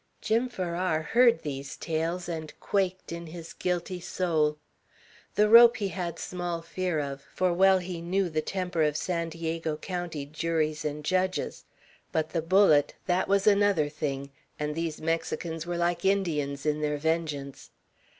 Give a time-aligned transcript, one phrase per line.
[0.19, 4.57] Jim Farrar heard these tales, and quaked in his guilty soul.
[5.35, 9.29] The rope he had small fear of, for well he knew the temper of San
[9.29, 11.65] Diego County juries and judges;
[12.11, 16.97] but the bullet, that was another thing; and these Mexicans were like Indians in their
[16.97, 17.69] vengeance.